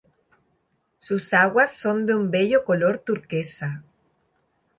[0.97, 3.83] Sus aguas son de un bello color turquesa.